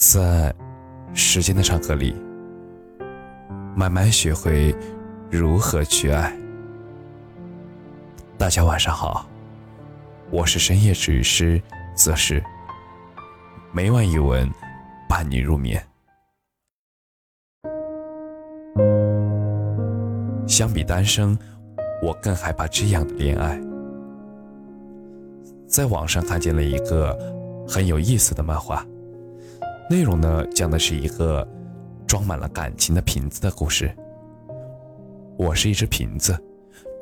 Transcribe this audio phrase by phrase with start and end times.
[0.00, 0.50] 在
[1.12, 2.16] 时间的长河里，
[3.76, 4.74] 慢慢学会
[5.30, 6.34] 如何去爱。
[8.38, 9.28] 大家晚上好，
[10.30, 11.60] 我是深夜治愈师
[11.94, 12.42] 则是
[13.72, 14.50] 每晚一文
[15.06, 15.86] 伴你入眠。
[20.48, 21.38] 相比单身，
[22.02, 23.60] 我更害怕这样的恋爱。
[25.68, 27.14] 在网上看见了一个
[27.68, 28.82] 很有意思的漫画。
[29.90, 31.44] 内容呢，讲的是一个
[32.06, 33.92] 装满了感情的瓶子的故事。
[35.36, 36.38] 我是一只瓶子，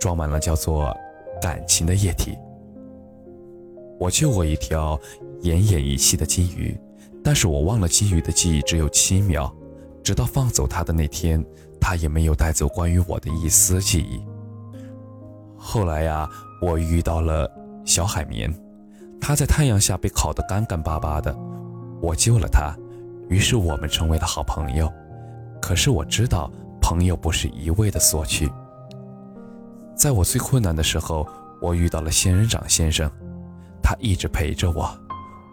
[0.01, 0.97] 装满了叫做
[1.39, 2.35] 感情的液体。
[4.01, 4.99] 我救过一条
[5.43, 6.75] 奄奄一息的金鱼，
[7.23, 9.55] 但是我忘了金鱼的记忆只有七秒，
[10.03, 11.45] 直到放走它的那天，
[11.79, 14.19] 它也没有带走关于我的一丝记忆。
[15.59, 16.27] 后来呀，
[16.63, 17.47] 我遇到了
[17.85, 18.51] 小海绵，
[19.21, 21.37] 它在太阳下被烤得干干巴巴的。
[22.01, 22.75] 我救了他，
[23.29, 24.93] 于是我们成为了好朋友。
[25.61, 28.51] 可是我知道，朋友不是一味的索取。
[29.95, 31.27] 在我最困难的时候，
[31.61, 33.11] 我遇到了仙人掌先生，
[33.83, 34.89] 他一直陪着我，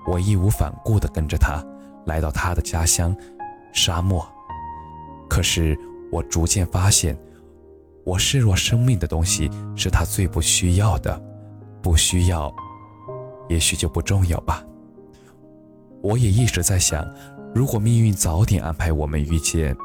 [0.06, 1.64] 我义无反顾地跟着他，
[2.06, 3.16] 来到他的家乡——
[3.74, 4.26] 沙漠。
[5.28, 5.76] 可是
[6.12, 7.18] 我逐渐发现，
[8.06, 11.20] 我视若生命的东西是他最不需要的，
[11.82, 12.54] 不需要，
[13.50, 14.64] 也许就不重要吧。
[16.06, 17.04] 我也一直在想，
[17.52, 19.76] 如果命运早点安排我们遇见，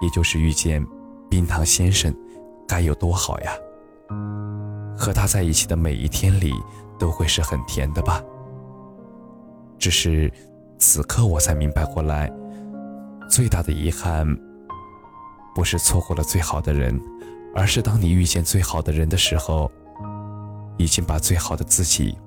[0.00, 0.84] 也就是遇见
[1.28, 2.12] 冰糖先生，
[2.66, 3.52] 该有多好呀！
[4.98, 6.52] 和他在一起的每一天里，
[6.98, 8.20] 都会是很甜的吧。
[9.78, 10.28] 只是
[10.80, 12.28] 此刻我才明白过来，
[13.28, 14.26] 最大的遗憾，
[15.54, 17.00] 不是错过了最好的人，
[17.54, 19.70] 而是当你遇见最好的人的时候，
[20.76, 22.18] 已经把最好的自己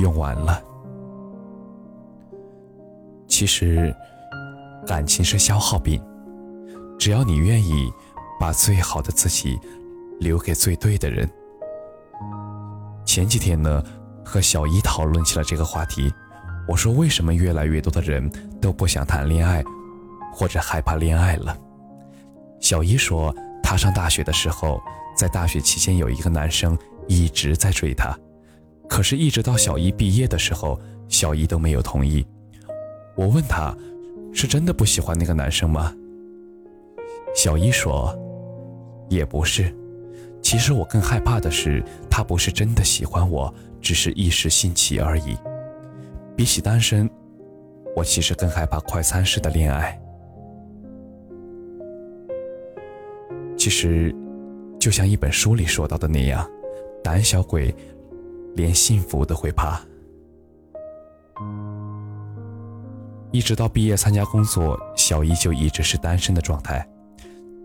[0.00, 0.60] 用完了。
[3.38, 3.94] 其实，
[4.84, 6.02] 感情是消耗品。
[6.98, 7.88] 只要你愿意
[8.40, 9.56] 把最好的自己
[10.18, 11.30] 留给最对的人。
[13.06, 13.80] 前几天呢，
[14.24, 16.12] 和小姨讨论起了这个话题。
[16.66, 18.28] 我说，为什么越来越多的人
[18.60, 19.62] 都不想谈恋爱，
[20.32, 21.56] 或者害怕恋爱了？
[22.58, 23.32] 小姨说，
[23.62, 24.82] 她上大学的时候，
[25.16, 26.76] 在大学期间有一个男生
[27.06, 28.18] 一直在追她，
[28.88, 30.76] 可是，一直到小姨毕业的时候，
[31.08, 32.26] 小姨都没有同意。
[33.18, 33.76] 我问他，
[34.32, 35.92] 是真的不喜欢那个男生吗？
[37.34, 38.16] 小一说，
[39.08, 39.74] 也不是。
[40.40, 45.36] 其实我更害怕的是，他不是真的喜欢我，只是一时兴起而已。
[46.36, 47.10] 比起单身，
[47.96, 50.00] 我其实更害怕快餐式的恋爱。
[53.56, 54.14] 其实，
[54.78, 56.48] 就像一本书里说到的那样，
[57.02, 57.74] 胆小鬼
[58.54, 59.80] 连幸福都会怕。
[63.30, 66.86] 一直到毕业参加工作，小姨就一直是单身的状态。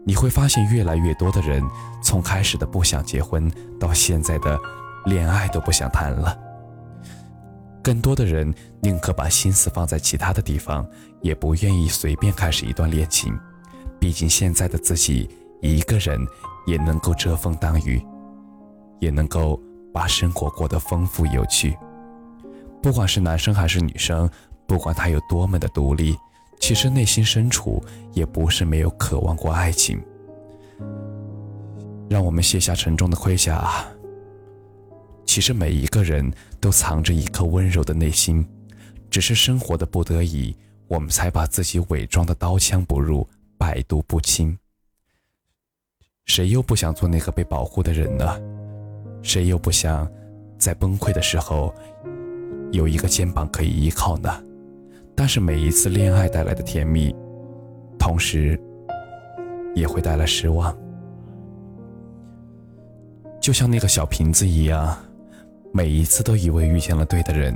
[0.06, 1.63] 你会发现，越来越多的人
[2.03, 4.59] 从开始的不想结婚，到现在的
[5.06, 6.38] 恋爱都不想谈了。
[7.81, 10.85] 更多的人宁可把心思放在其他的地方，
[11.22, 13.38] 也不愿意随便开始一段恋情。
[14.00, 15.30] 毕竟现在的自己
[15.62, 16.19] 一个人
[16.68, 18.06] 也能够遮风挡雨，
[19.00, 19.57] 也能够
[19.94, 21.78] 把生活过得丰富有趣。
[22.81, 24.30] 不管是男生还是女生。
[24.66, 26.18] 不管他有多么的独立，
[26.59, 30.01] 其实内心深处也不是没有渴望过爱情。
[32.09, 33.85] 让我们卸下沉重的盔甲。
[35.25, 38.47] 其实每一个人都藏着一颗温柔的内心，
[39.09, 40.56] 只是生活的不得已，
[40.88, 44.56] 我们才把自己伪装的刀枪不入、百毒不侵。
[46.25, 48.40] 谁又不想做那个被保护的人呢？
[49.24, 50.07] 谁又不想
[50.59, 51.74] 在崩溃的时候
[52.72, 54.44] 有一个肩膀可以依靠呢？
[55.16, 57.16] 但是每一次恋爱带来的甜蜜，
[58.00, 58.59] 同时
[59.75, 60.75] 也会带来失望。
[63.40, 64.97] 就像那个小瓶子一样，
[65.72, 67.56] 每一次都以为遇见了对的人，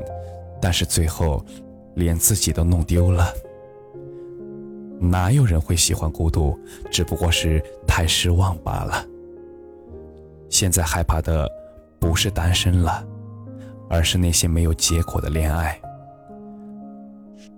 [0.62, 1.44] 但是最后
[1.96, 3.34] 连自己都弄丢了。
[5.00, 6.58] 哪有人会喜欢孤独？
[6.92, 9.06] 只不过是太失望罢了。
[10.50, 11.50] 现在害怕的
[12.00, 13.06] 不是单身了，
[13.90, 15.80] 而是那些没有结果的恋爱。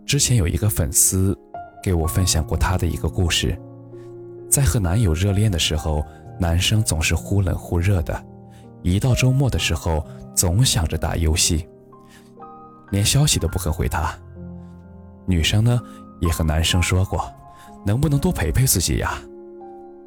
[0.10, 1.38] 之前有一个粉丝
[1.84, 3.56] 给我分享过他的一个故事，
[4.50, 6.04] 在和男友热恋的时候，
[6.40, 8.26] 男生总是忽冷忽热的，
[8.82, 10.04] 一到周末的时候
[10.36, 11.70] 总想着打游戏，
[12.90, 14.12] 连消息都不肯回他。
[15.28, 15.80] 女生呢
[16.22, 17.32] 也和男生说过，
[17.86, 19.14] 能不能多陪陪自己呀？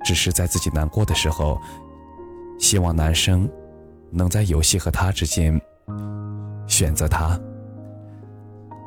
[0.05, 1.57] 只是在自己难过的时候，
[2.59, 3.49] 希望男生
[4.11, 5.61] 能在游戏和他之间
[6.67, 7.41] 选择他。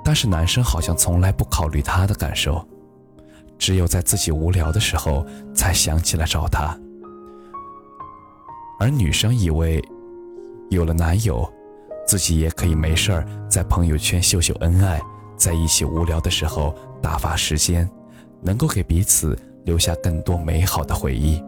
[0.06, 2.64] 但是男生好像从来不考虑她的感受，
[3.58, 5.26] 只有在自己无聊的时候
[5.56, 6.78] 才想起来找她。
[8.80, 9.84] 而女生以为，
[10.70, 11.52] 有了男友，
[12.06, 15.02] 自己也可以没事儿在朋友圈秀秀恩爱，
[15.36, 17.90] 在一起无聊的时候打发时间，
[18.44, 21.44] 能够给彼此留下更多美好的回忆。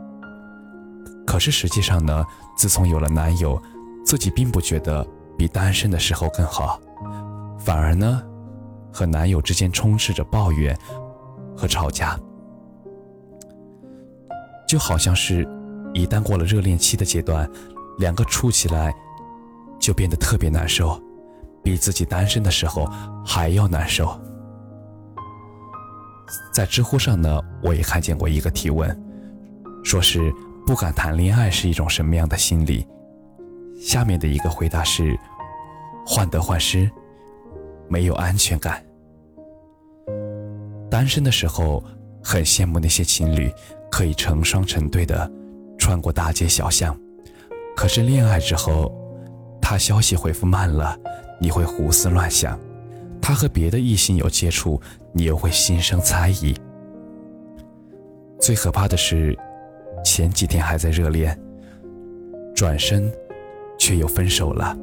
[1.28, 2.26] 可是实际上呢，
[2.58, 3.62] 自从有了男友，
[4.04, 5.06] 自己并不觉得
[5.38, 6.82] 比单身的时候更好，
[7.60, 8.24] 反而呢。
[8.98, 10.76] 和男友之间充斥着抱怨
[11.56, 12.20] 和吵架，
[14.68, 15.48] 就好像是，
[15.94, 17.48] 一旦过了热恋期的阶段，
[18.00, 18.92] 两个处起来
[19.80, 21.00] 就变得特别难受，
[21.64, 22.90] 比自己单身的时候
[23.24, 24.20] 还要难受。
[26.52, 28.90] 在知乎上呢，我也看见过一个提问，
[29.84, 30.34] 说是
[30.66, 32.84] 不敢谈恋爱是一种什么样的心理？
[33.80, 35.16] 下面的一个回答是：
[36.04, 36.90] 患得患失，
[37.88, 38.84] 没有安全感。
[40.98, 41.84] 单身的时候，
[42.24, 43.54] 很羡慕那些情侣
[43.88, 45.32] 可以成双成对的
[45.78, 47.00] 穿过大街小巷。
[47.76, 48.92] 可是恋爱之后，
[49.62, 50.98] 他消息回复慢了，
[51.40, 52.58] 你会胡思乱想；
[53.22, 54.82] 他和别的异性有接触，
[55.14, 56.56] 你又会心生猜疑。
[58.40, 59.38] 最可怕的是，
[60.04, 61.40] 前几天还在热恋，
[62.56, 63.14] 转身
[63.78, 64.76] 却又分手了。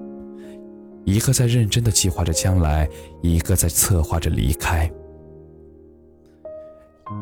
[1.05, 2.89] 一个在认真的计划着将来，
[3.21, 4.89] 一个在策划着离开。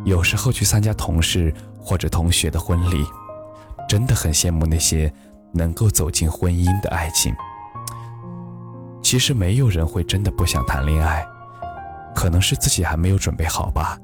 [0.05, 3.05] 有时候去参加同事或者同学的婚礼，
[3.89, 5.12] 真的很羡慕那些
[5.53, 7.35] 能够走进婚姻的爱情。
[9.03, 11.27] 其实没有人会真的不想谈恋爱，
[12.15, 13.99] 可能是自己还没有准备好吧，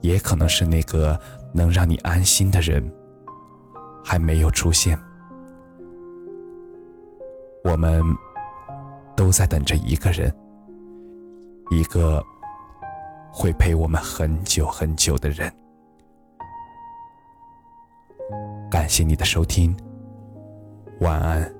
[0.00, 1.18] 也可能是那个
[1.52, 2.92] 能让你安心的人
[4.04, 4.98] 还没有出现。
[7.62, 8.02] 我们
[9.16, 10.34] 都在等着一个人，
[11.70, 12.22] 一个。
[13.38, 15.52] 会陪我们很久很久的人。
[18.70, 19.76] 感谢你的收听，
[21.00, 21.54] 晚安。